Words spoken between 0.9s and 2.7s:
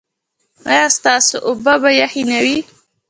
ستاسو اوبه به یخې نه وي؟